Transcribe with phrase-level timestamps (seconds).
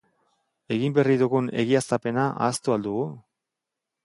[0.77, 3.07] Egin berri dugun egiaztapena ahaztu ahal dugu?